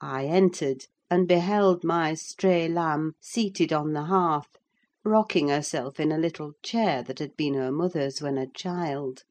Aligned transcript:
I 0.00 0.24
entered, 0.26 0.86
and 1.08 1.28
beheld 1.28 1.84
my 1.84 2.14
stray 2.14 2.66
lamb 2.66 3.12
seated 3.20 3.72
on 3.72 3.92
the 3.92 4.06
hearth, 4.06 4.56
rocking 5.04 5.50
herself 5.50 6.00
in 6.00 6.10
a 6.10 6.18
little 6.18 6.54
chair 6.64 7.04
that 7.04 7.20
had 7.20 7.36
been 7.36 7.54
her 7.54 7.70
mother's 7.70 8.20
when 8.20 8.36
a 8.36 8.48
child. 8.48 9.22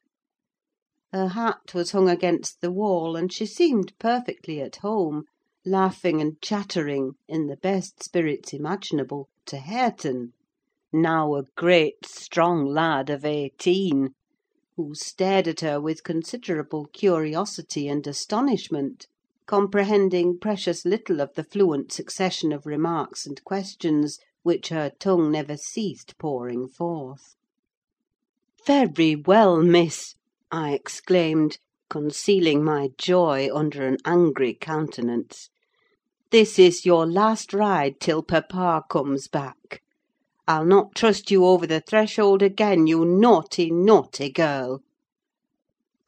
Her 1.12 1.28
hat 1.28 1.74
was 1.74 1.92
hung 1.92 2.08
against 2.08 2.62
the 2.62 2.72
wall, 2.72 3.18
and 3.18 3.30
she 3.30 3.46
seemed 3.46 3.92
perfectly 4.00 4.62
at 4.62 4.78
home, 4.78 5.26
laughing 5.66 6.22
and 6.22 6.42
chattering, 6.42 7.16
in 7.28 7.48
the 7.48 7.58
best 7.58 8.02
spirits 8.02 8.54
imaginable, 8.54 9.28
to 9.48 9.58
Hareton, 9.58 10.32
now 10.94 11.36
a 11.36 11.44
great 11.58 12.06
strong 12.06 12.66
lad 12.66 13.10
of 13.10 13.26
eighteen, 13.26 14.12
who 14.78 14.96
stared 14.96 15.50
at 15.50 15.60
her 15.60 15.82
with 15.82 16.06
considerable 16.06 16.86
curiosity 16.86 17.90
and 17.90 18.08
astonishment, 18.08 19.08
comprehending 19.46 20.38
precious 20.38 20.86
little 20.86 21.20
of 21.20 21.34
the 21.36 21.44
fluent 21.44 21.92
succession 21.92 22.52
of 22.52 22.66
remarks 22.66 23.26
and 23.26 23.44
questions 23.44 24.20
which 24.44 24.70
her 24.70 24.92
tongue 25.00 25.32
never 25.32 25.58
ceased 25.58 26.18
pouring 26.18 26.68
forth. 26.68 27.36
"Very 28.66 29.16
well, 29.16 29.62
Miss!" 29.62 30.16
I 30.52 30.74
exclaimed, 30.74 31.58
concealing 31.90 32.64
my 32.64 32.92
joy 32.98 33.50
under 33.54 33.86
an 33.86 33.98
angry 34.06 34.54
countenance. 34.54 35.50
"This 36.32 36.58
is 36.60 36.86
your 36.86 37.06
last 37.06 37.54
ride 37.54 38.00
till 38.00 38.24
papa 38.24 38.84
comes 38.90 39.28
back. 39.28 39.82
I'll 40.48 40.66
not 40.66 40.96
trust 40.96 41.32
you 41.32 41.46
over 41.46 41.66
the 41.66 41.82
threshold 41.82 42.42
again, 42.42 42.88
you 42.88 43.06
naughty, 43.06 43.72
naughty 43.72 44.30
girl!" 44.30 44.82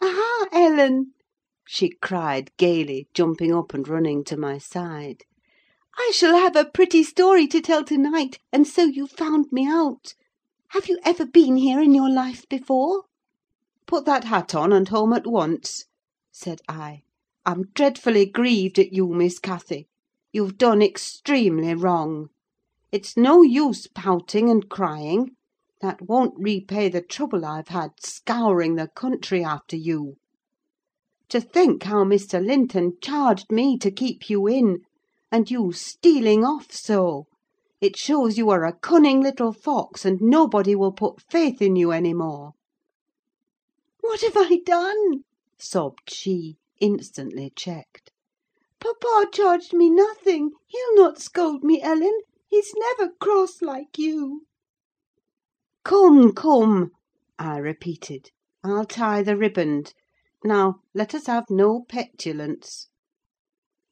"Aha, 0.02 0.48
Ellen!" 0.52 1.14
She 1.68 1.90
cried 2.00 2.55
gaily, 2.58 3.08
jumping 3.16 3.52
up 3.52 3.73
and 3.73 3.88
running 3.88 4.23
to 4.23 4.38
my 4.38 4.56
side. 4.60 5.23
"I 5.98 6.12
shall 6.14 6.38
have 6.38 6.56
a 6.56 6.70
pretty 6.70 7.02
story 7.02 7.48
to 7.48 7.60
tell 7.60 7.84
to 7.86 7.98
night, 7.98 8.38
and 8.52 8.67
so 8.67 8.84
you've 8.84 9.09
found 9.09 9.52
me 9.52 9.66
out! 9.66 10.14
Have 10.70 10.88
you 10.88 11.00
ever 11.04 11.26
been 11.26 11.56
here 11.56 11.81
in 11.81 11.95
your 11.95 12.08
life 12.08 12.48
before?" 12.50 13.06
"Put 13.88 14.06
that 14.06 14.26
hat 14.26 14.54
on, 14.54 14.72
and 14.72 14.88
home 14.89 15.12
at 15.12 15.26
once," 15.26 15.86
said 16.31 16.62
I. 16.70 17.02
"I'm 17.48 17.72
dreadfully 17.73 18.28
grieved 18.28 18.78
at 18.78 18.94
you, 18.94 19.08
Miss 19.08 19.39
Cathy. 19.39 19.88
You've 20.32 20.59
done 20.59 20.84
extremely 20.84 21.73
wrong. 21.73 22.28
It's 22.92 23.17
no 23.17 23.42
use 23.42 23.88
pouting 23.88 24.52
and 24.52 24.70
crying: 24.70 25.32
that 25.82 26.04
won't 26.04 26.36
repay 26.38 26.89
the 26.89 27.02
trouble 27.02 27.44
I've 27.44 27.70
had 27.70 27.94
scouring 28.00 28.76
the 28.76 28.88
country 28.89 29.44
after 29.44 29.76
you. 29.76 30.17
To 31.30 31.42
think 31.42 31.81
how 31.81 32.04
Mr. 32.04 32.40
Linton 32.40 32.98
charged 33.02 33.52
me 33.52 33.80
to 33.80 33.90
keep 33.90 34.30
you 34.30 34.45
in, 34.45 34.81
and 35.32 35.50
you 35.50 35.72
stealing 35.72 36.44
off 36.45 36.72
so! 36.72 37.26
It 37.82 37.98
shows 37.98 38.38
you 38.38 38.52
are 38.52 38.64
a 38.64 38.78
cunning 38.78 39.22
little 39.22 39.52
fox, 39.52 40.06
and 40.06 40.22
nobody 40.22 40.76
will 40.76 40.92
put 40.92 41.23
faith 41.23 41.64
in 41.64 41.76
you 41.76 41.90
any 41.90 42.14
more." 42.14 42.52
"What 44.02 44.22
have 44.22 44.38
I 44.38 44.59
done?" 44.64 45.23
sobbed 45.58 46.12
she, 46.14 46.58
instantly 46.80 47.52
checked. 47.56 48.12
"Papa 48.80 49.26
charged 49.32 49.73
me 49.73 49.89
nothing: 49.89 50.52
he'll 50.67 50.95
not 50.95 51.20
scold 51.20 51.64
me, 51.64 51.82
Ellen: 51.82 52.20
he's 52.48 52.72
never 52.78 53.14
cross 53.20 53.64
like 53.64 53.98
you." 53.98 54.45
"Come, 55.84 56.34
come!" 56.34 56.92
I 57.39 57.58
repeated. 57.58 58.30
"I'll 58.64 58.86
tie 58.86 59.23
the 59.23 59.36
riband. 59.36 59.95
Now, 60.48 60.76
let 60.94 61.16
us 61.16 61.26
have 61.26 61.50
no 61.50 61.82
petulance. 61.90 62.88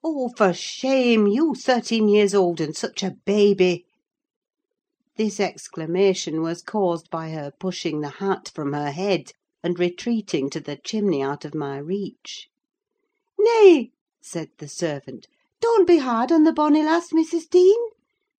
Oh, 0.03 0.29
for 0.37 0.53
shame! 0.53 1.25
you 1.25 1.55
thirteen 1.55 2.07
years 2.07 2.35
old, 2.35 2.61
and 2.61 2.75
such 2.77 3.01
a 3.01 3.15
baby!" 3.25 3.87
This 5.17 5.39
exclamation 5.39 6.43
was 6.43 6.61
caused 6.61 7.09
by 7.09 7.31
her 7.31 7.51
pushing 7.59 8.01
the 8.01 8.09
hat 8.21 8.51
from 8.53 8.73
her 8.73 8.91
head, 8.91 9.31
and 9.63 9.79
retreating 9.79 10.51
to 10.51 10.59
the 10.59 10.75
chimney 10.77 11.23
out 11.23 11.43
of 11.43 11.55
my 11.55 11.79
reach. 11.79 12.51
"Nay," 13.39 13.91
said 14.21 14.49
the 14.59 14.67
servant, 14.67 15.27
"don't 15.59 15.87
be 15.87 15.97
hard 15.97 16.31
on 16.31 16.43
the 16.43 16.53
bonny 16.53 16.83
lass, 16.83 17.09
Mrs. 17.11 17.49
Dean. 17.49 17.79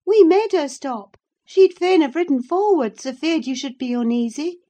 We 0.06 0.22
made 0.22 0.52
her 0.52 0.68
stop: 0.68 1.16
she'd 1.44 1.76
fain 1.76 2.00
have 2.00 2.14
ridden 2.14 2.44
forwards, 2.44 3.04
afeard 3.06 3.44
you 3.48 3.56
should 3.56 3.76
be 3.76 3.92
uneasy. 3.92 4.60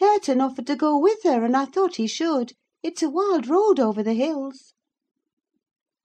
Hareton 0.00 0.42
offered 0.42 0.66
to 0.66 0.76
go 0.76 0.98
with 0.98 1.22
her, 1.22 1.46
and 1.46 1.56
I 1.56 1.64
thought 1.64 1.96
he 1.96 2.06
should: 2.06 2.52
it's 2.86 3.02
a 3.02 3.08
wild 3.08 3.48
road 3.48 3.80
over 3.80 4.02
the 4.02 4.12
hills." 4.12 4.74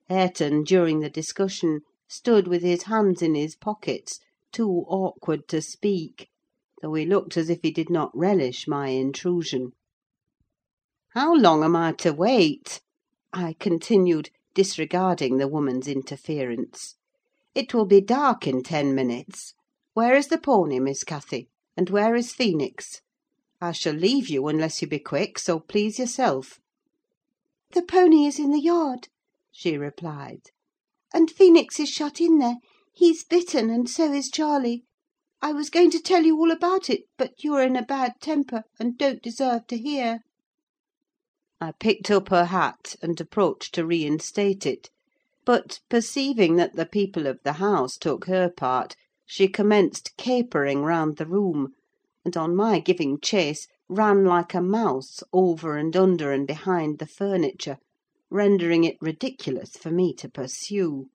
Hareton, 0.07 0.63
during 0.63 1.01
the 1.01 1.09
discussion, 1.09 1.81
stood 2.07 2.47
with 2.47 2.63
his 2.63 2.83
hands 2.83 3.21
in 3.21 3.35
his 3.35 3.55
pockets, 3.55 4.19
too 4.51 4.85
awkward 4.87 5.47
to 5.49 5.61
speak, 5.61 6.29
though 6.81 6.93
he 6.93 7.05
looked 7.05 7.35
as 7.35 7.49
if 7.49 7.59
he 7.61 7.69
did 7.69 7.89
not 7.89 8.09
relish 8.15 8.67
my 8.67 8.87
intrusion. 8.87 9.73
"How 11.09 11.35
long 11.35 11.63
am 11.63 11.75
I 11.75 11.91
to 11.99 12.11
wait?" 12.11 12.81
I 13.33 13.55
continued, 13.59 14.29
disregarding 14.55 15.37
the 15.37 15.49
woman's 15.49 15.87
interference. 15.87 16.95
"It 17.53 17.73
will 17.73 17.85
be 17.85 18.01
dark 18.01 18.47
in 18.47 18.63
ten 18.63 18.95
minutes. 18.95 19.53
Where 19.93 20.15
is 20.15 20.27
the 20.27 20.39
pony, 20.39 20.79
Miss 20.79 21.03
Cathy? 21.03 21.49
and 21.79 21.89
where 21.89 22.13
is 22.13 22.33
Phoenix? 22.33 23.01
I 23.61 23.71
shall 23.71 23.93
leave 23.93 24.27
you 24.27 24.47
unless 24.47 24.81
you 24.81 24.87
be 24.87 24.99
quick, 24.99 25.39
so 25.39 25.59
please 25.59 25.99
yourself." 25.99 26.59
"The 27.71 27.83
pony 27.83 28.25
is 28.25 28.39
in 28.39 28.49
the 28.49 28.59
yard," 28.59 29.09
she 29.51 29.77
replied, 29.77 30.49
"and 31.13 31.29
Phoenix 31.29 31.79
is 31.79 31.87
shut 31.87 32.19
in 32.19 32.39
there: 32.39 32.55
he's 32.95 33.23
bitten, 33.23 33.69
and 33.69 33.87
so 33.87 34.11
is 34.11 34.31
Charlie. 34.31 34.85
I 35.39 35.53
was 35.53 35.69
going 35.69 35.91
to 35.91 35.99
tell 36.01 36.23
you 36.25 36.35
all 36.39 36.49
about 36.49 36.89
it, 36.89 37.03
but 37.15 37.43
you 37.43 37.53
are 37.53 37.61
in 37.63 37.75
a 37.75 37.85
bad 37.85 38.13
temper, 38.21 38.63
and 38.79 38.97
don't 38.97 39.21
deserve 39.21 39.67
to 39.67 39.77
hear." 39.77 40.21
I 41.61 41.73
picked 41.73 42.09
up 42.09 42.29
her 42.29 42.45
hat, 42.45 42.95
and 43.03 43.21
approached 43.21 43.75
to 43.75 43.85
reinstate 43.85 44.65
it; 44.65 44.89
but, 45.45 45.79
perceiving 45.91 46.55
that 46.55 46.75
the 46.75 46.87
people 46.87 47.27
of 47.27 47.39
the 47.43 47.53
house 47.61 47.97
took 47.97 48.25
her 48.25 48.49
part, 48.49 48.95
she 49.27 49.47
commenced 49.47 50.17
capering 50.17 50.81
round 50.81 51.17
the 51.17 51.27
room, 51.27 51.75
and, 52.25 52.35
on 52.35 52.55
my 52.55 52.79
giving 52.79 53.19
chase, 53.21 53.67
ran 53.89 54.23
like 54.23 54.53
a 54.53 54.61
mouse 54.61 55.23
over 55.33 55.75
and 55.75 55.97
under 55.97 56.31
and 56.31 56.45
behind 56.45 56.99
the 56.99 57.07
furniture, 57.07 57.77
rendering 58.29 58.83
it 58.83 58.95
ridiculous 59.01 59.71
for 59.71 59.89
me 59.89 60.13
to 60.13 60.29
pursue. 60.29 61.07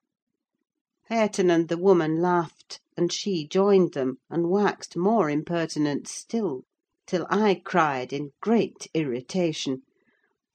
Hareton 1.09 1.51
and 1.51 1.69
the 1.69 1.79
woman 1.79 2.21
laughed, 2.21 2.81
and 2.97 3.12
she 3.12 3.47
joined 3.47 3.93
them, 3.93 4.19
and 4.29 4.51
waxed 4.51 4.97
more 4.97 5.31
impertinent 5.31 6.09
still, 6.09 6.65
till 7.07 7.27
I 7.31 7.62
cried, 7.65 8.12
in 8.12 8.33
great 8.41 8.89
irritation, 8.93 9.83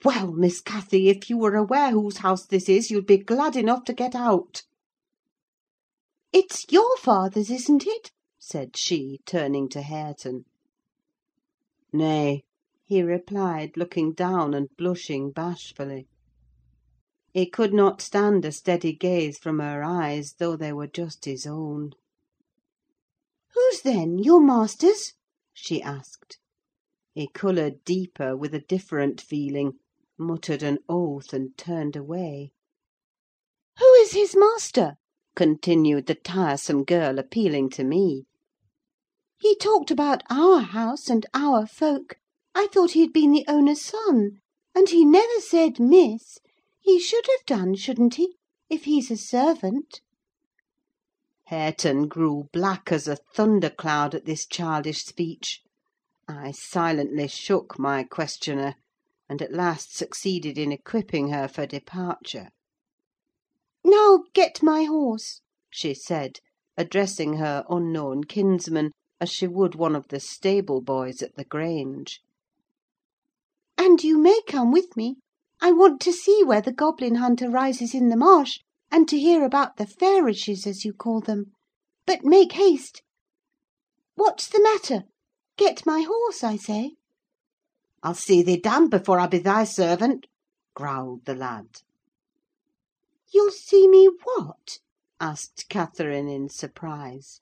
"Well, 0.03 0.31
Miss 0.33 0.59
Cathy, 0.59 1.07
if 1.07 1.29
you 1.29 1.37
were 1.37 1.55
aware 1.55 1.91
whose 1.91 2.17
house 2.17 2.45
this 2.45 2.67
is, 2.67 2.91
you'd 2.91 3.05
be 3.05 3.17
glad 3.17 3.55
enough 3.55 3.85
to 3.85 3.93
get 3.93 4.15
out." 4.15 4.63
"It's 6.33 6.65
your 6.69 6.97
father's, 6.97 7.49
isn't 7.49 7.87
it?" 7.87 8.11
said 8.37 8.75
she, 8.75 9.21
turning 9.25 9.69
to 9.69 9.81
Hareton. 9.81 10.45
"Nay," 11.91 12.43
he 12.85 13.01
replied, 13.01 13.75
looking 13.75 14.13
down 14.13 14.53
and 14.53 14.69
blushing 14.77 15.31
bashfully. 15.31 16.07
He 17.33 17.49
could 17.49 17.73
not 17.73 17.99
stand 17.99 18.45
a 18.45 18.51
steady 18.51 18.93
gaze 18.93 19.39
from 19.39 19.57
her 19.57 19.81
eyes, 19.83 20.33
though 20.37 20.55
they 20.55 20.71
were 20.71 20.85
just 20.85 21.25
his 21.25 21.47
own. 21.47 21.93
"Whose, 23.55 23.81
then? 23.81 24.19
Your 24.19 24.39
master's?" 24.39 25.13
she 25.51 25.81
asked. 25.81 26.37
He 27.15 27.27
coloured 27.27 27.83
deeper, 27.85 28.37
with 28.37 28.53
a 28.53 28.61
different 28.61 29.19
feeling, 29.19 29.79
muttered 30.15 30.61
an 30.61 30.77
oath, 30.87 31.33
and 31.33 31.57
turned 31.57 31.95
away. 31.95 32.51
"Who 33.79 33.91
is 33.95 34.11
his 34.11 34.35
master?" 34.37 34.97
continued 35.35 36.05
the 36.05 36.13
tiresome 36.13 36.83
girl, 36.83 37.17
appealing 37.17 37.71
to 37.71 37.83
me. 37.83 38.25
"He 39.41 39.55
talked 39.55 39.89
about 39.89 40.21
our 40.29 40.59
house 40.59 41.09
and 41.09 41.25
our 41.33 41.65
folk: 41.65 42.17
I 42.53 42.67
thought 42.73 42.91
he 42.91 42.99
had 42.99 43.13
been 43.13 43.31
the 43.31 43.45
owner's 43.47 43.79
son; 43.81 44.41
and 44.75 44.89
he 44.89 45.05
never 45.05 45.39
said 45.39 45.79
Miss: 45.79 46.39
he 46.81 46.99
should 46.99 47.25
have 47.25 47.45
done, 47.45 47.75
shouldn't 47.75 48.15
he, 48.15 48.35
if 48.69 48.83
he's 48.83 49.09
a 49.09 49.15
servant?" 49.15 50.01
Hareton 51.45 52.09
grew 52.09 52.49
black 52.51 52.91
as 52.91 53.07
a 53.07 53.15
thunder 53.15 53.69
cloud 53.69 54.13
at 54.13 54.25
this 54.25 54.45
childish 54.45 55.05
speech. 55.05 55.61
I 56.27 56.51
silently 56.51 57.29
shook 57.29 57.79
my 57.79 58.03
questioner, 58.03 58.75
and 59.29 59.41
at 59.41 59.53
last 59.53 59.95
succeeded 59.95 60.57
in 60.57 60.73
equipping 60.73 61.29
her 61.29 61.47
for 61.47 61.65
departure. 61.65 62.49
"Now 63.85 64.25
get 64.33 64.61
my 64.61 64.83
horse," 64.83 65.39
she 65.69 65.93
said, 65.93 66.39
addressing 66.75 67.35
her 67.37 67.63
unknown 67.69 68.25
kinsman 68.25 68.91
as 69.21 69.29
she 69.29 69.47
would 69.47 69.75
one 69.75 69.95
of 69.95 70.07
the 70.07 70.19
stable 70.19 70.81
boys 70.81 71.21
at 71.21 71.35
the 71.35 71.43
Grange. 71.43 72.21
"And 73.77 74.03
you 74.03 74.17
may 74.17 74.41
come 74.47 74.71
with 74.71 74.95
me. 74.95 75.17
I 75.61 75.71
want 75.71 75.99
to 76.01 76.13
see 76.13 76.43
where 76.43 76.61
the 76.61 76.71
goblin 76.71 77.15
hunter 77.15 77.49
rises 77.49 77.93
in 77.93 78.09
the 78.09 78.15
marsh, 78.15 78.59
and 78.89 79.09
to 79.09 79.19
hear 79.19 79.43
about 79.43 79.77
the 79.77 79.85
fairishes, 79.85 80.65
as 80.65 80.85
you 80.85 80.93
call 80.93 81.19
them. 81.19 81.51
But 82.05 82.23
make 82.23 82.53
haste. 82.53 83.01
What's 84.15 84.47
the 84.47 84.61
matter? 84.61 85.03
Get 85.57 85.85
my 85.85 86.01
horse, 86.01 86.43
I 86.43 86.55
say." 86.55 86.95
"I'll 88.01 88.15
see 88.15 88.41
thee 88.41 88.57
damned 88.57 88.91
before 88.91 89.19
I 89.19 89.27
be 89.27 89.39
thy 89.39 89.65
servant!" 89.65 90.27
growled 90.73 91.25
the 91.25 91.35
lad. 91.35 91.81
"You'll 93.33 93.51
see 93.51 93.87
me 93.87 94.07
what?" 94.23 94.79
asked 95.19 95.67
Catherine, 95.67 96.29
in 96.29 96.47
surprise. 96.47 97.41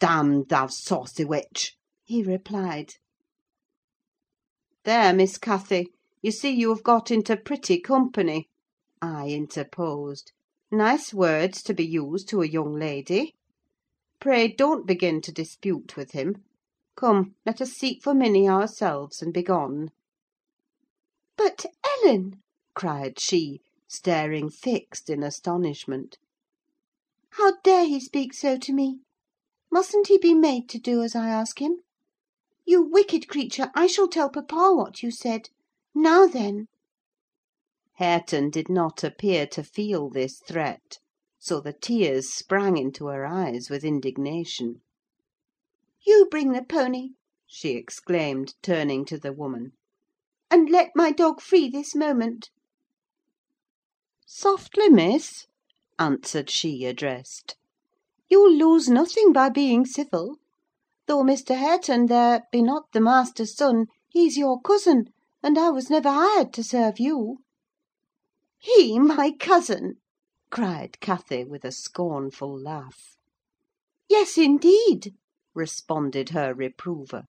"Damned, 0.00 0.48
thou 0.48 0.66
saucy 0.68 1.26
witch!" 1.26 1.76
he 2.04 2.22
replied. 2.22 2.94
"There, 4.84 5.12
Miss 5.12 5.36
Cathy, 5.36 5.92
you 6.22 6.30
see 6.30 6.52
you 6.52 6.70
have 6.70 6.82
got 6.82 7.10
into 7.10 7.36
pretty 7.36 7.78
company," 7.82 8.48
I 9.02 9.28
interposed. 9.28 10.32
"Nice 10.70 11.12
words 11.12 11.62
to 11.64 11.74
be 11.74 11.84
used 11.86 12.30
to 12.30 12.40
a 12.40 12.46
young 12.46 12.72
lady! 12.78 13.34
Pray 14.20 14.48
don't 14.48 14.86
begin 14.86 15.20
to 15.20 15.30
dispute 15.30 15.98
with 15.98 16.12
him. 16.12 16.44
Come, 16.96 17.34
let 17.44 17.60
us 17.60 17.72
seek 17.72 18.02
for 18.02 18.14
Minny 18.14 18.48
ourselves, 18.48 19.20
and 19.20 19.34
be 19.34 19.42
gone." 19.42 19.90
"But, 21.36 21.66
Ellen!" 21.84 22.40
cried 22.74 23.20
she, 23.20 23.60
staring 23.86 24.48
fixed 24.48 25.10
in 25.10 25.22
astonishment. 25.22 26.16
"How 27.32 27.60
dare 27.62 27.84
he 27.84 28.00
speak 28.00 28.32
so 28.32 28.56
to 28.56 28.72
me? 28.72 29.00
Mustn't 29.76 30.06
he 30.06 30.18
be 30.18 30.34
made 30.34 30.68
to 30.68 30.78
do 30.78 31.02
as 31.02 31.16
I 31.16 31.28
ask 31.28 31.60
him? 31.60 31.78
You 32.64 32.80
wicked 32.80 33.26
creature, 33.26 33.72
I 33.74 33.88
shall 33.88 34.06
tell 34.06 34.30
papa 34.30 34.72
what 34.72 35.02
you 35.02 35.10
said. 35.10 35.48
Now 35.92 36.28
then!" 36.28 36.68
Hareton 37.94 38.50
did 38.50 38.68
not 38.68 39.02
appear 39.02 39.48
to 39.48 39.64
feel 39.64 40.10
this 40.10 40.38
threat, 40.38 41.00
so 41.40 41.60
the 41.60 41.72
tears 41.72 42.32
sprang 42.32 42.76
into 42.76 43.08
her 43.08 43.26
eyes 43.26 43.68
with 43.68 43.82
indignation. 43.82 44.80
"You 46.06 46.28
bring 46.30 46.52
the 46.52 46.62
pony," 46.62 47.14
she 47.44 47.70
exclaimed, 47.70 48.54
turning 48.62 49.04
to 49.06 49.18
the 49.18 49.32
woman, 49.32 49.72
"and 50.52 50.70
let 50.70 50.90
my 50.94 51.10
dog 51.10 51.40
free 51.40 51.68
this 51.68 51.96
moment." 51.96 52.48
"Softly, 54.24 54.88
miss," 54.88 55.48
answered 55.98 56.48
she 56.48 56.84
addressed. 56.84 57.56
"You'll 58.30 58.54
lose 58.56 58.88
nothing 58.88 59.34
by 59.34 59.50
being 59.50 59.84
civil. 59.84 60.38
Though 61.06 61.22
Mr. 61.22 61.58
Hareton, 61.58 62.06
there, 62.06 62.44
be 62.50 62.62
not 62.62 62.90
the 62.92 63.00
master's 63.02 63.54
son, 63.54 63.88
he's 64.08 64.38
your 64.38 64.62
cousin, 64.62 65.12
and 65.42 65.58
I 65.58 65.68
was 65.68 65.90
never 65.90 66.08
hired 66.08 66.50
to 66.54 66.64
serve 66.64 66.98
you." 66.98 67.40
"He 68.58 68.98
my 68.98 69.32
cousin!" 69.38 69.98
cried 70.48 71.00
Cathy, 71.00 71.44
with 71.44 71.66
a 71.66 71.70
scornful 71.70 72.58
laugh. 72.58 73.18
"Yes, 74.08 74.38
indeed!" 74.38 75.14
responded 75.52 76.30
her 76.30 76.54
reprover. 76.54 77.24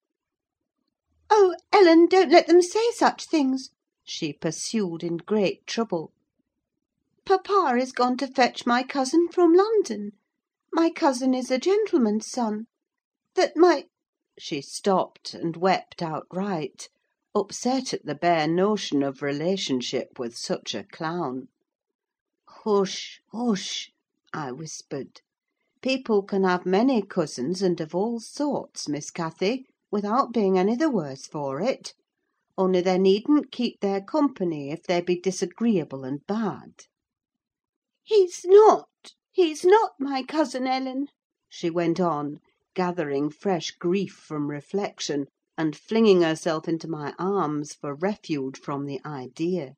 "Oh, 1.29 1.57
Ellen, 1.73 2.05
don't 2.05 2.31
let 2.31 2.47
them 2.47 2.61
say 2.61 2.89
such 2.91 3.25
things!" 3.25 3.71
she 4.05 4.31
pursued, 4.31 5.03
in 5.03 5.17
great 5.17 5.67
trouble. 5.67 6.13
"Papa 7.25 7.75
is 7.77 7.91
gone 7.91 8.15
to 8.15 8.27
fetch 8.27 8.65
my 8.65 8.81
cousin 8.81 9.27
from 9.27 9.51
London. 9.53 10.13
My 10.77 10.89
cousin 10.89 11.33
is 11.33 11.51
a 11.51 11.57
gentleman's 11.57 12.27
son. 12.29 12.65
That 13.35 13.55
my—" 13.55 13.85
She 14.37 14.59
stopped, 14.61 15.33
and 15.33 15.55
wept 15.55 16.01
outright, 16.01 16.89
upset 17.33 17.93
at 17.93 18.05
the 18.05 18.13
bare 18.13 18.45
notion 18.45 19.01
of 19.01 19.21
relationship 19.21 20.19
with 20.19 20.35
such 20.35 20.75
a 20.75 20.83
clown. 20.83 21.47
"Hush, 22.45 23.21
hush!" 23.31 23.93
I 24.33 24.51
whispered. 24.51 25.21
People 25.81 26.23
can 26.23 26.43
have 26.43 26.65
many 26.65 27.01
cousins, 27.01 27.61
and 27.61 27.79
of 27.79 27.95
all 27.95 28.19
sorts, 28.19 28.89
Miss 28.89 29.11
Cathy, 29.11 29.67
without 29.91 30.33
being 30.33 30.57
any 30.59 30.75
the 30.75 30.89
worse 30.89 31.25
for 31.25 31.61
it; 31.61 31.93
only 32.57 32.81
they 32.81 32.97
needn't 32.97 33.49
keep 33.49 33.79
their 33.79 34.01
company 34.01 34.71
if 34.71 34.83
they 34.83 34.99
be 34.99 35.21
disagreeable 35.21 36.03
and 36.03 36.27
bad." 36.27 36.73
"He's 38.03 38.43
not, 38.43 38.89
he's 39.37 39.65
not 39.65 39.91
my 39.99 40.23
cousin, 40.23 40.65
Ellen," 40.65 41.07
she 41.49 41.69
went 41.69 41.99
on, 41.99 42.39
gathering 42.73 43.29
fresh 43.29 43.71
grief 43.71 44.13
from 44.13 44.49
reflection, 44.49 45.27
and 45.57 45.75
flinging 45.75 46.21
herself 46.21 46.69
into 46.69 46.87
my 46.87 47.13
arms 47.19 47.73
for 47.73 47.93
refuge 47.93 48.57
from 48.57 48.85
the 48.85 48.97
idea. 49.05 49.73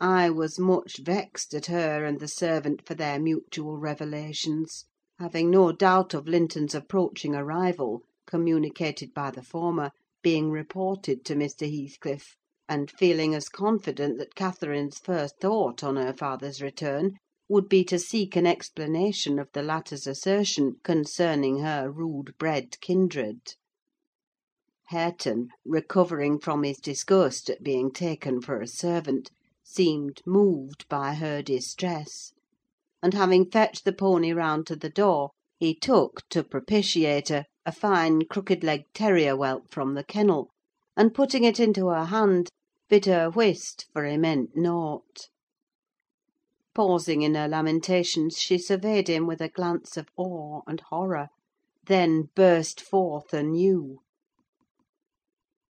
I 0.00 0.28
was 0.28 0.58
much 0.58 0.96
vexed 0.98 1.54
at 1.54 1.66
her 1.66 2.04
and 2.04 2.18
the 2.18 2.26
servant 2.26 2.84
for 2.84 2.94
their 2.94 3.20
mutual 3.20 3.78
revelations, 3.78 4.86
having 5.20 5.48
no 5.48 5.70
doubt 5.70 6.12
of 6.12 6.26
Linton's 6.26 6.74
approaching 6.74 7.36
arrival, 7.36 8.02
communicated 8.26 9.14
by 9.14 9.30
the 9.30 9.44
former, 9.44 9.92
being 10.20 10.50
reported 10.50 11.24
to 11.26 11.36
Mr. 11.36 11.70
Heathcliff, 11.70 12.34
and 12.68 12.90
feeling 12.90 13.36
as 13.36 13.48
confident 13.48 14.18
that 14.18 14.34
Catherine's 14.34 14.98
first 14.98 15.38
thought 15.38 15.84
on 15.84 15.94
her 15.94 16.12
father's 16.12 16.60
return 16.60 17.16
would 17.52 17.68
be 17.68 17.82
to 17.82 17.98
seek 17.98 18.36
an 18.36 18.46
explanation 18.46 19.36
of 19.36 19.48
the 19.54 19.60
latter's 19.64 20.06
assertion 20.06 20.76
concerning 20.84 21.58
her 21.58 21.90
rude 21.90 22.32
bred 22.38 22.80
kindred. 22.80 23.56
Hareton, 24.90 25.48
recovering 25.64 26.38
from 26.38 26.62
his 26.62 26.78
disgust 26.78 27.50
at 27.50 27.60
being 27.64 27.90
taken 27.90 28.40
for 28.40 28.60
a 28.60 28.68
servant, 28.68 29.32
seemed 29.64 30.20
moved 30.24 30.88
by 30.88 31.14
her 31.14 31.42
distress; 31.42 32.32
and 33.02 33.14
having 33.14 33.50
fetched 33.50 33.84
the 33.84 33.92
pony 33.92 34.32
round 34.32 34.64
to 34.68 34.76
the 34.76 34.88
door, 34.88 35.30
he 35.58 35.74
took, 35.74 36.22
to 36.28 36.44
propitiate 36.44 37.30
her, 37.30 37.46
a 37.66 37.72
fine 37.72 38.26
crooked 38.26 38.62
legged 38.62 38.94
terrier 38.94 39.34
whelp 39.34 39.72
from 39.72 39.94
the 39.94 40.04
kennel, 40.04 40.50
and 40.96 41.14
putting 41.14 41.42
it 41.42 41.58
into 41.58 41.88
her 41.88 42.04
hand, 42.04 42.48
bid 42.88 43.06
her 43.06 43.28
whist, 43.28 43.88
for 43.92 44.06
he 44.06 44.16
meant 44.16 44.50
naught. 44.54 45.26
Pausing 46.72 47.22
in 47.22 47.34
her 47.34 47.48
lamentations, 47.48 48.38
she 48.38 48.56
surveyed 48.56 49.08
him 49.08 49.26
with 49.26 49.40
a 49.40 49.48
glance 49.48 49.96
of 49.96 50.08
awe 50.16 50.60
and 50.68 50.80
horror, 50.80 51.28
then 51.86 52.28
burst 52.36 52.80
forth 52.80 53.32
anew. 53.34 53.98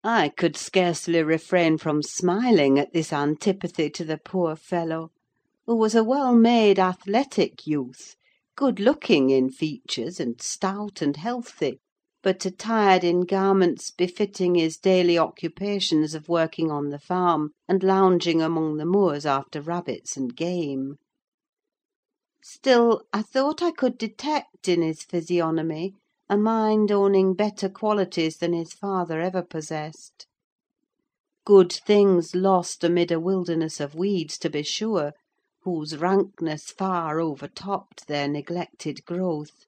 I 0.03 0.27
could 0.27 0.57
scarcely 0.57 1.23
refrain 1.23 1.77
from 1.77 2.03
smiling 2.03 2.77
at 2.77 2.91
this 2.91 3.13
antipathy 3.13 3.89
to 3.91 4.03
the 4.03 4.17
poor 4.17 4.57
fellow, 4.57 5.11
who 5.65 5.77
was 5.77 5.95
a 5.95 6.03
well 6.03 6.35
made, 6.35 6.77
athletic 6.79 7.65
youth, 7.65 8.15
good 8.57 8.81
looking 8.81 9.29
in 9.29 9.49
features, 9.51 10.19
and 10.19 10.41
stout 10.41 11.01
and 11.01 11.15
healthy, 11.15 11.79
but 12.21 12.45
attired 12.45 13.03
in 13.03 13.21
garments 13.21 13.91
befitting 13.91 14.55
his 14.55 14.77
daily 14.77 15.17
occupations 15.17 16.13
of 16.13 16.27
working 16.27 16.69
on 16.69 16.89
the 16.89 16.99
farm, 16.99 17.51
and 17.67 17.81
lounging 17.81 18.41
among 18.41 18.75
the 18.75 18.85
moors 18.85 19.25
after 19.25 19.61
rabbits 19.61 20.17
and 20.17 20.35
game. 20.35 20.95
Still, 22.43 23.03
I 23.13 23.21
thought 23.21 23.61
I 23.61 23.71
could 23.71 23.97
detect 23.97 24.67
in 24.67 24.81
his 24.81 25.03
physiognomy 25.03 25.93
a 26.27 26.37
mind 26.37 26.91
owning 26.91 27.35
better 27.35 27.69
qualities 27.69 28.37
than 28.37 28.53
his 28.53 28.73
father 28.73 29.21
ever 29.21 29.41
possessed. 29.41 30.27
Good 31.45 31.71
things 31.71 32.35
lost 32.35 32.83
amid 32.83 33.11
a 33.11 33.19
wilderness 33.19 33.79
of 33.79 33.95
weeds, 33.95 34.37
to 34.39 34.49
be 34.49 34.63
sure, 34.63 35.13
whose 35.63 35.95
rankness 35.97 36.65
far 36.65 37.21
overtopped 37.21 38.07
their 38.07 38.27
neglected 38.27 39.05
growth; 39.05 39.65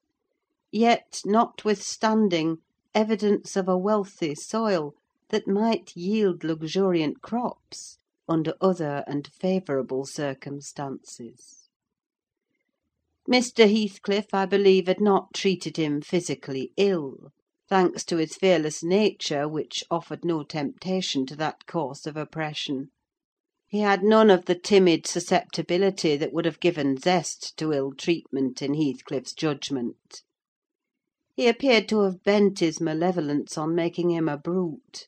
yet, 0.72 1.20
notwithstanding, 1.24 2.58
evidence 2.94 3.56
of 3.56 3.68
a 3.68 3.78
wealthy 3.78 4.34
soil, 4.34 4.94
that 5.28 5.46
might 5.46 5.96
yield 5.96 6.42
luxuriant 6.42 7.22
crops 7.22 7.98
under 8.28 8.54
other 8.60 9.04
and 9.06 9.28
favourable 9.28 10.04
circumstances. 10.04 11.68
Mr. 13.28 13.70
Heathcliff, 13.70 14.34
I 14.34 14.46
believe, 14.46 14.88
had 14.88 15.00
not 15.00 15.32
treated 15.32 15.76
him 15.76 16.00
physically 16.00 16.72
ill, 16.76 17.32
thanks 17.68 18.04
to 18.06 18.16
his 18.16 18.34
fearless 18.34 18.82
nature, 18.82 19.48
which 19.48 19.84
offered 19.90 20.24
no 20.24 20.42
temptation 20.42 21.24
to 21.26 21.36
that 21.36 21.66
course 21.66 22.06
of 22.06 22.16
oppression. 22.16 22.90
He 23.68 23.80
had 23.80 24.02
none 24.02 24.28
of 24.28 24.46
the 24.46 24.54
timid 24.54 25.06
susceptibility 25.06 26.16
that 26.16 26.32
would 26.32 26.44
have 26.44 26.60
given 26.60 26.98
zest 26.98 27.56
to 27.58 27.72
ill 27.72 27.92
treatment 27.92 28.60
in 28.60 28.74
Heathcliff's 28.74 29.32
judgment. 29.32 30.22
He 31.34 31.48
appeared 31.48 31.88
to 31.88 32.00
have 32.00 32.22
bent 32.22 32.58
his 32.58 32.78
malevolence 32.78 33.56
on 33.56 33.74
making 33.74 34.10
him 34.10 34.28
a 34.28 34.36
brute. 34.36 35.06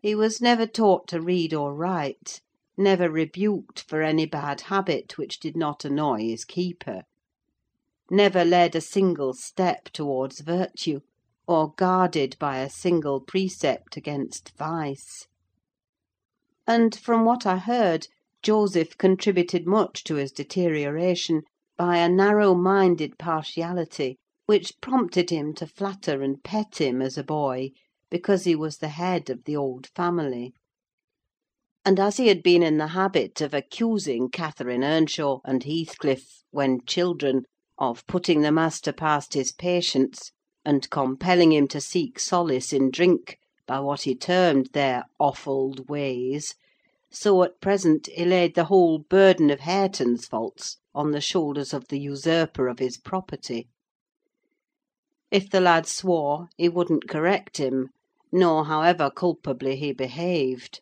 He 0.00 0.14
was 0.14 0.40
never 0.40 0.68
taught 0.68 1.08
to 1.08 1.20
read 1.20 1.52
or 1.52 1.74
write, 1.74 2.40
never 2.78 3.10
rebuked 3.10 3.80
for 3.88 4.02
any 4.02 4.26
bad 4.26 4.60
habit 4.60 5.18
which 5.18 5.40
did 5.40 5.56
not 5.56 5.84
annoy 5.84 6.20
his 6.20 6.44
keeper; 6.44 7.02
never 8.08 8.44
led 8.44 8.76
a 8.76 8.80
single 8.80 9.34
step 9.34 9.86
towards 9.86 10.42
virtue, 10.42 11.00
or 11.48 11.72
guarded 11.74 12.36
by 12.38 12.60
a 12.60 12.70
single 12.70 13.20
precept 13.20 13.96
against 13.96 14.52
vice. 14.56 15.26
And, 16.68 16.94
from 16.94 17.24
what 17.24 17.44
I 17.46 17.58
heard, 17.58 18.06
Joseph 18.44 18.96
contributed 18.96 19.66
much 19.66 20.04
to 20.04 20.14
his 20.14 20.30
deterioration 20.30 21.42
by 21.76 21.96
a 21.96 22.08
narrow 22.08 22.54
minded 22.54 23.18
partiality, 23.18 24.20
which 24.48 24.80
prompted 24.80 25.28
him 25.30 25.52
to 25.52 25.66
flatter 25.66 26.22
and 26.22 26.44
pet 26.44 26.80
him 26.80 27.02
as 27.02 27.18
a 27.18 27.24
boy, 27.24 27.68
because 28.12 28.44
he 28.44 28.54
was 28.54 28.76
the 28.78 28.90
head 28.90 29.28
of 29.28 29.42
the 29.42 29.56
old 29.56 29.88
family; 29.88 30.54
and 31.84 31.98
as 31.98 32.16
he 32.16 32.28
had 32.28 32.44
been 32.44 32.62
in 32.62 32.76
the 32.78 32.86
habit 32.94 33.40
of 33.40 33.52
accusing 33.52 34.28
Catherine 34.30 34.84
Earnshaw 34.84 35.40
and 35.44 35.64
Heathcliff, 35.64 36.44
when 36.52 36.78
children, 36.86 37.42
of 37.76 38.06
putting 38.06 38.42
the 38.42 38.52
master 38.52 38.92
past 38.92 39.34
his 39.34 39.50
patience, 39.50 40.30
and 40.64 40.88
compelling 40.90 41.50
him 41.52 41.66
to 41.66 41.80
seek 41.80 42.20
solace 42.20 42.72
in 42.72 42.92
drink 42.92 43.38
by 43.66 43.80
what 43.80 44.02
he 44.02 44.14
termed 44.14 44.70
their 44.74 45.06
"offald 45.18 45.88
ways," 45.88 46.54
so 47.10 47.42
at 47.42 47.60
present 47.60 48.06
he 48.14 48.24
laid 48.24 48.54
the 48.54 48.66
whole 48.66 49.00
burden 49.00 49.50
of 49.50 49.58
Hareton's 49.58 50.24
faults 50.28 50.76
on 50.94 51.10
the 51.10 51.20
shoulders 51.20 51.74
of 51.74 51.88
the 51.88 51.98
usurper 51.98 52.68
of 52.68 52.78
his 52.78 52.96
property. 52.96 53.66
If 55.32 55.50
the 55.50 55.60
lad 55.60 55.88
swore, 55.88 56.46
he 56.56 56.68
wouldn't 56.68 57.08
correct 57.08 57.56
him, 57.56 57.88
nor 58.30 58.66
however 58.66 59.10
culpably 59.10 59.74
he 59.74 59.92
behaved. 59.92 60.80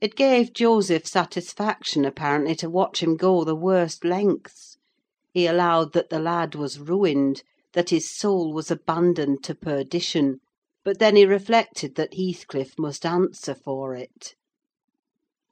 It 0.00 0.16
gave 0.16 0.54
Joseph 0.54 1.06
satisfaction, 1.06 2.06
apparently, 2.06 2.54
to 2.54 2.70
watch 2.70 3.02
him 3.02 3.14
go 3.14 3.44
the 3.44 3.54
worst 3.54 4.06
lengths: 4.06 4.78
he 5.34 5.46
allowed 5.46 5.92
that 5.92 6.08
the 6.08 6.18
lad 6.18 6.54
was 6.54 6.80
ruined, 6.80 7.42
that 7.74 7.90
his 7.90 8.10
soul 8.10 8.54
was 8.54 8.70
abandoned 8.70 9.44
to 9.44 9.54
perdition; 9.54 10.40
but 10.82 10.98
then 10.98 11.14
he 11.14 11.26
reflected 11.26 11.94
that 11.96 12.14
Heathcliff 12.14 12.78
must 12.78 13.04
answer 13.04 13.54
for 13.54 13.94
it. 13.94 14.34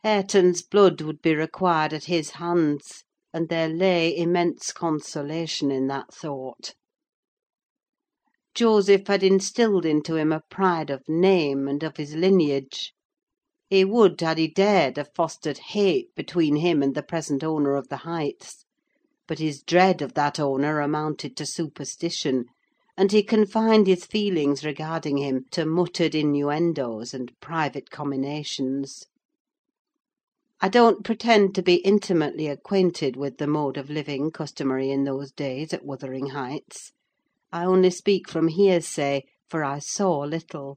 Hareton's 0.02 0.62
blood 0.62 1.02
would 1.02 1.20
be 1.20 1.34
required 1.34 1.92
at 1.92 2.04
his 2.04 2.30
hands, 2.30 3.04
and 3.34 3.50
there 3.50 3.68
lay 3.68 4.16
immense 4.16 4.72
consolation 4.72 5.70
in 5.70 5.86
that 5.88 6.14
thought. 6.14 6.72
Joseph 8.56 9.08
had 9.08 9.24
instilled 9.24 9.84
into 9.84 10.14
him 10.14 10.30
a 10.30 10.40
pride 10.48 10.88
of 10.88 11.08
name 11.08 11.66
and 11.66 11.82
of 11.82 11.96
his 11.96 12.14
lineage. 12.14 12.92
He 13.68 13.84
would, 13.84 14.20
had 14.20 14.38
he 14.38 14.46
dared, 14.46 14.96
have 14.96 15.10
fostered 15.12 15.58
hate 15.58 16.14
between 16.14 16.54
him 16.54 16.80
and 16.80 16.94
the 16.94 17.02
present 17.02 17.42
owner 17.42 17.74
of 17.74 17.88
the 17.88 17.96
Heights; 18.06 18.64
but 19.26 19.40
his 19.40 19.60
dread 19.60 20.00
of 20.02 20.14
that 20.14 20.38
owner 20.38 20.78
amounted 20.78 21.36
to 21.36 21.44
superstition, 21.44 22.44
and 22.96 23.10
he 23.10 23.24
confined 23.24 23.88
his 23.88 24.06
feelings 24.06 24.64
regarding 24.64 25.16
him 25.18 25.46
to 25.50 25.66
muttered 25.66 26.14
innuendoes 26.14 27.12
and 27.12 27.32
private 27.40 27.90
comminations. 27.90 29.06
I 30.60 30.68
don't 30.68 31.04
pretend 31.04 31.56
to 31.56 31.62
be 31.62 31.78
intimately 31.78 32.46
acquainted 32.46 33.16
with 33.16 33.38
the 33.38 33.48
mode 33.48 33.76
of 33.76 33.90
living 33.90 34.30
customary 34.30 34.92
in 34.92 35.02
those 35.02 35.32
days 35.32 35.72
at 35.72 35.84
Wuthering 35.84 36.26
Heights. 36.26 36.92
I 37.56 37.66
only 37.66 37.90
speak 37.90 38.28
from 38.28 38.48
hearsay, 38.48 39.22
for 39.48 39.62
I 39.62 39.78
saw 39.78 40.18
little. 40.22 40.76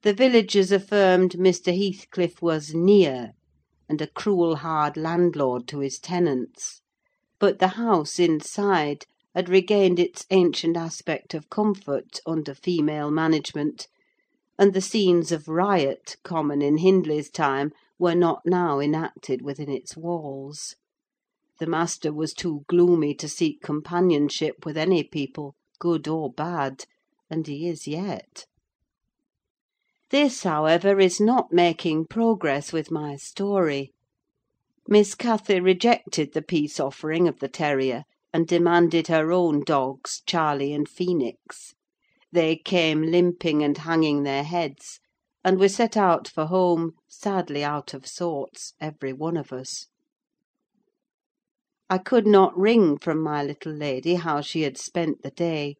The 0.00 0.14
villagers 0.14 0.72
affirmed 0.72 1.32
Mr. 1.32 1.76
Heathcliff 1.76 2.40
was 2.40 2.72
"near," 2.72 3.32
and 3.86 4.00
a 4.00 4.06
cruel, 4.06 4.56
hard 4.56 4.96
landlord 4.96 5.68
to 5.68 5.80
his 5.80 5.98
tenants; 5.98 6.80
but 7.38 7.58
the 7.58 7.68
house 7.76 8.18
inside 8.18 9.04
had 9.34 9.50
regained 9.50 9.98
its 9.98 10.24
ancient 10.30 10.78
aspect 10.78 11.34
of 11.34 11.50
comfort 11.50 12.20
under 12.24 12.54
female 12.54 13.10
management, 13.10 13.88
and 14.58 14.72
the 14.72 14.80
scenes 14.80 15.30
of 15.32 15.48
riot, 15.48 16.16
common 16.22 16.62
in 16.62 16.78
Hindley's 16.78 17.28
time, 17.28 17.72
were 17.98 18.14
not 18.14 18.40
now 18.46 18.80
enacted 18.80 19.42
within 19.42 19.68
its 19.68 19.98
walls. 19.98 20.76
The 21.62 21.68
master 21.68 22.12
was 22.12 22.34
too 22.34 22.64
gloomy 22.66 23.14
to 23.14 23.28
seek 23.28 23.62
companionship 23.62 24.66
with 24.66 24.76
any 24.76 25.04
people, 25.04 25.54
good 25.78 26.08
or 26.08 26.28
bad; 26.28 26.86
and 27.30 27.46
he 27.46 27.68
is 27.68 27.86
yet. 27.86 28.46
This, 30.10 30.42
however, 30.42 30.98
is 30.98 31.20
not 31.20 31.52
making 31.52 32.06
progress 32.06 32.72
with 32.72 32.90
my 32.90 33.14
story. 33.14 33.92
Miss 34.88 35.14
Cathy 35.14 35.60
rejected 35.60 36.32
the 36.32 36.42
peace 36.42 36.80
offering 36.80 37.28
of 37.28 37.38
the 37.38 37.46
terrier, 37.46 38.02
and 38.32 38.48
demanded 38.48 39.06
her 39.06 39.30
own 39.30 39.62
dogs, 39.62 40.20
Charlie 40.26 40.72
and 40.72 40.88
Phoenix. 40.88 41.74
They 42.32 42.56
came 42.56 43.02
limping 43.02 43.62
and 43.62 43.78
hanging 43.78 44.24
their 44.24 44.42
heads, 44.42 44.98
and 45.44 45.60
we 45.60 45.68
set 45.68 45.96
out 45.96 46.26
for 46.26 46.46
home, 46.46 46.94
sadly 47.06 47.62
out 47.62 47.94
of 47.94 48.08
sorts, 48.08 48.74
every 48.80 49.12
one 49.12 49.36
of 49.36 49.52
us. 49.52 49.86
I 51.92 51.98
could 51.98 52.26
not 52.26 52.56
wring 52.58 52.96
from 52.96 53.20
my 53.20 53.44
little 53.44 53.74
lady 53.74 54.14
how 54.14 54.40
she 54.40 54.62
had 54.62 54.78
spent 54.78 55.20
the 55.20 55.30
day, 55.30 55.76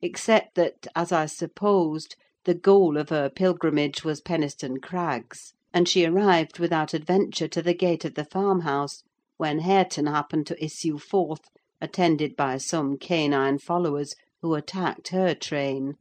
except 0.00 0.56
that, 0.56 0.88
as 0.96 1.12
I 1.12 1.26
supposed, 1.26 2.16
the 2.44 2.54
goal 2.54 2.96
of 2.96 3.10
her 3.10 3.30
pilgrimage 3.30 4.02
was 4.02 4.20
Penistone 4.20 4.80
Crags; 4.80 5.52
and 5.72 5.88
she 5.88 6.04
arrived 6.04 6.58
without 6.58 6.94
adventure 6.94 7.46
to 7.46 7.62
the 7.62 7.74
gate 7.74 8.04
of 8.04 8.14
the 8.16 8.24
farmhouse, 8.24 9.04
when 9.36 9.60
Hareton 9.60 10.06
happened 10.08 10.48
to 10.48 10.64
issue 10.64 10.98
forth, 10.98 11.42
attended 11.80 12.34
by 12.34 12.56
some 12.58 12.98
canine 12.98 13.58
followers, 13.60 14.16
who 14.40 14.54
attacked 14.56 15.10
her 15.10 15.32
train. 15.32 15.94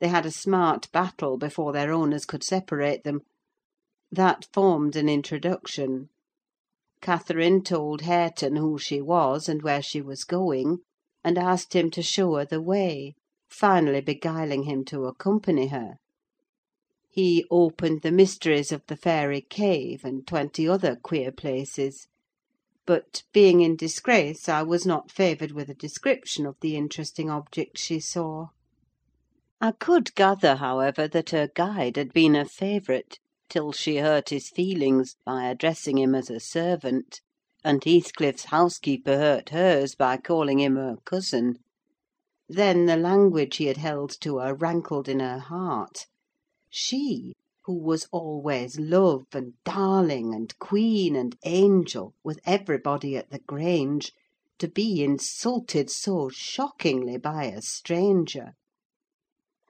They 0.00 0.08
had 0.08 0.24
a 0.24 0.30
smart 0.30 0.90
battle 0.92 1.36
before 1.36 1.74
their 1.74 1.92
owners 1.92 2.24
could 2.24 2.42
separate 2.42 3.04
them. 3.04 3.20
That 4.10 4.46
formed 4.50 4.96
an 4.96 5.10
introduction. 5.10 6.08
Catherine 7.02 7.64
told 7.64 8.02
Hareton 8.02 8.54
who 8.54 8.78
she 8.78 9.00
was, 9.00 9.48
and 9.48 9.60
where 9.60 9.82
she 9.82 10.00
was 10.00 10.22
going, 10.22 10.82
and 11.24 11.36
asked 11.36 11.74
him 11.74 11.90
to 11.90 12.00
show 12.00 12.36
her 12.36 12.44
the 12.44 12.60
way, 12.62 13.14
finally 13.50 14.00
beguiling 14.00 14.62
him 14.62 14.84
to 14.84 15.06
accompany 15.06 15.66
her. 15.66 15.96
He 17.10 17.44
opened 17.50 18.02
the 18.02 18.12
mysteries 18.12 18.70
of 18.70 18.86
the 18.86 18.94
fairy 18.96 19.40
cave, 19.40 20.04
and 20.04 20.24
twenty 20.24 20.68
other 20.68 20.94
queer 20.94 21.32
places; 21.32 22.06
but, 22.86 23.24
being 23.32 23.62
in 23.62 23.74
disgrace, 23.74 24.48
I 24.48 24.62
was 24.62 24.86
not 24.86 25.10
favoured 25.10 25.50
with 25.50 25.68
a 25.68 25.74
description 25.74 26.46
of 26.46 26.54
the 26.60 26.76
interesting 26.76 27.28
objects 27.28 27.82
she 27.82 27.98
saw. 27.98 28.50
I 29.60 29.72
could 29.72 30.14
gather, 30.14 30.54
however, 30.54 31.08
that 31.08 31.30
her 31.30 31.50
guide 31.52 31.96
had 31.96 32.12
been 32.12 32.36
a 32.36 32.44
favourite, 32.44 33.18
till 33.52 33.70
she 33.70 33.98
hurt 33.98 34.30
his 34.30 34.48
feelings 34.48 35.14
by 35.26 35.44
addressing 35.46 35.98
him 35.98 36.14
as 36.14 36.30
a 36.30 36.40
servant; 36.40 37.20
and 37.62 37.84
Heathcliff's 37.84 38.44
housekeeper 38.46 39.18
hurt 39.18 39.50
hers 39.50 39.94
by 39.94 40.16
calling 40.16 40.58
him 40.58 40.76
her 40.76 40.96
cousin. 41.04 41.58
Then 42.48 42.86
the 42.86 42.96
language 42.96 43.58
he 43.58 43.66
had 43.66 43.76
held 43.76 44.18
to 44.22 44.38
her 44.38 44.54
rankled 44.54 45.06
in 45.06 45.20
her 45.20 45.38
heart. 45.38 46.06
She, 46.70 47.34
who 47.64 47.74
was 47.78 48.08
always 48.10 48.78
love, 48.78 49.26
and 49.34 49.52
darling, 49.66 50.34
and 50.34 50.58
queen, 50.58 51.14
and 51.14 51.36
angel, 51.44 52.14
with 52.24 52.40
everybody 52.46 53.18
at 53.18 53.28
the 53.28 53.40
Grange, 53.40 54.14
to 54.60 54.66
be 54.66 55.04
insulted 55.04 55.90
so 55.90 56.30
shockingly 56.30 57.18
by 57.18 57.44
a 57.48 57.60
stranger! 57.60 58.54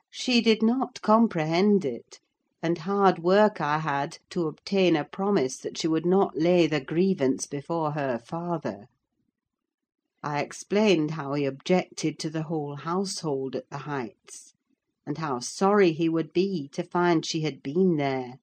She 0.08 0.40
did 0.40 0.62
not 0.62 1.02
comprehend 1.02 1.84
it; 1.84 2.20
and 2.64 2.78
hard 2.78 3.18
work 3.18 3.60
I 3.60 3.78
had 3.80 4.18
to 4.30 4.46
obtain 4.46 4.94
a 4.94 5.04
promise 5.04 5.56
that 5.58 5.76
she 5.76 5.88
would 5.88 6.06
not 6.06 6.36
lay 6.38 6.68
the 6.68 6.78
grievance 6.80 7.44
before 7.44 7.90
her 7.90 8.20
father. 8.20 8.86
I 10.22 10.40
explained 10.40 11.10
how 11.10 11.32
he 11.34 11.44
objected 11.44 12.20
to 12.20 12.30
the 12.30 12.44
whole 12.44 12.76
household 12.76 13.56
at 13.56 13.68
the 13.68 13.78
Heights, 13.78 14.54
and 15.04 15.18
how 15.18 15.40
sorry 15.40 15.90
he 15.90 16.08
would 16.08 16.32
be 16.32 16.68
to 16.68 16.84
find 16.84 17.26
she 17.26 17.40
had 17.40 17.64
been 17.64 17.96
there; 17.96 18.34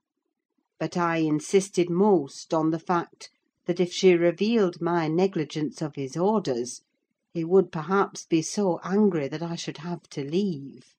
but 0.78 0.98
I 0.98 1.20
insisted 1.20 1.90
most 1.90 2.54
on 2.54 2.72
the 2.72 2.78
fact 2.80 3.30
that 3.68 3.80
if 3.80 3.94
she 3.94 4.16
revealed 4.16 4.82
my 4.82 5.08
negligence 5.08 5.82
of 5.82 5.96
his 5.96 6.18
orders, 6.18 6.82
he 7.34 7.46
would 7.46 7.72
perhaps 7.72 8.26
be 8.26 8.42
so 8.42 8.82
angry 8.84 9.30
that 9.30 9.42
I 9.42 9.56
should 9.56 9.78
have 9.78 10.04
to 10.10 10.30
leave 10.30 10.94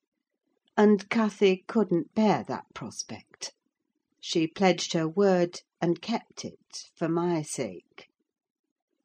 and 0.81 1.11
Cathy 1.11 1.63
couldn't 1.67 2.15
bear 2.15 2.43
that 2.49 2.65
prospect. 2.73 3.53
She 4.19 4.47
pledged 4.47 4.95
her 4.95 5.07
word, 5.07 5.61
and 5.79 6.01
kept 6.01 6.43
it, 6.43 6.87
for 6.97 7.07
my 7.07 7.43
sake. 7.43 8.09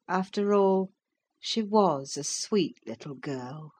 After 0.08 0.54
all, 0.54 0.90
she 1.38 1.60
was 1.60 2.16
a 2.16 2.24
sweet 2.24 2.78
little 2.86 3.12
girl. 3.14 3.74